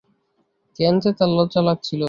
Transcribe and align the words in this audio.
কেন 0.75 0.93
যে 1.03 1.11
তাঁর 1.17 1.29
লজ্জা 1.37 1.61
লাগছিল! 1.67 1.99